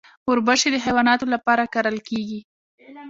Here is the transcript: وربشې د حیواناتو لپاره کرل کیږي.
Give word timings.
وربشې 0.27 0.69
د 0.71 0.75
حیواناتو 0.85 1.25
لپاره 1.33 1.69
کرل 1.73 1.97
کیږي. 2.09 2.39